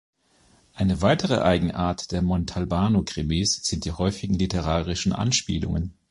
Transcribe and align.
Eine 0.73 1.03
weitere 1.03 1.41
Eigenart 1.43 2.11
der 2.11 2.23
Montalbano-Krimis 2.23 3.59
sind 3.63 3.85
die 3.85 3.91
häufigen 3.91 4.33
literarischen 4.33 5.13
Anspielungen. 5.13 5.93